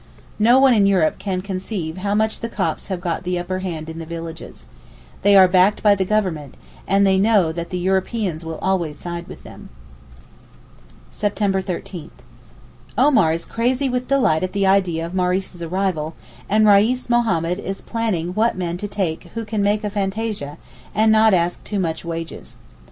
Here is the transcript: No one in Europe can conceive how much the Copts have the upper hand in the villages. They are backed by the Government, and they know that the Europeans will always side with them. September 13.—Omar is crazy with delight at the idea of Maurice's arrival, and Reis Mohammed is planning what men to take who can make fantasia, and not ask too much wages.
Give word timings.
No 0.39 0.59
one 0.59 0.73
in 0.73 0.87
Europe 0.87 1.19
can 1.19 1.41
conceive 1.41 1.97
how 1.97 2.15
much 2.15 2.39
the 2.39 2.49
Copts 2.49 2.87
have 2.87 3.03
the 3.21 3.37
upper 3.37 3.59
hand 3.59 3.87
in 3.87 3.99
the 3.99 4.05
villages. 4.07 4.67
They 5.21 5.35
are 5.35 5.47
backed 5.47 5.83
by 5.83 5.93
the 5.93 6.05
Government, 6.05 6.55
and 6.87 7.05
they 7.05 7.19
know 7.19 7.51
that 7.51 7.69
the 7.69 7.77
Europeans 7.77 8.43
will 8.43 8.57
always 8.63 8.97
side 8.97 9.27
with 9.27 9.43
them. 9.43 9.69
September 11.11 11.61
13.—Omar 11.61 13.31
is 13.31 13.45
crazy 13.45 13.89
with 13.89 14.07
delight 14.07 14.41
at 14.41 14.53
the 14.53 14.65
idea 14.65 15.05
of 15.05 15.13
Maurice's 15.13 15.61
arrival, 15.61 16.15
and 16.49 16.65
Reis 16.67 17.07
Mohammed 17.07 17.59
is 17.59 17.81
planning 17.81 18.29
what 18.29 18.57
men 18.57 18.77
to 18.77 18.87
take 18.87 19.25
who 19.35 19.45
can 19.45 19.61
make 19.61 19.83
fantasia, 19.83 20.57
and 20.95 21.11
not 21.11 21.35
ask 21.35 21.63
too 21.63 21.79
much 21.79 22.03
wages. 22.03 22.55